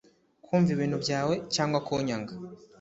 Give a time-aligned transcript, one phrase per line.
[0.45, 2.33] Kumva ibintu byawe cyangwa kunyanga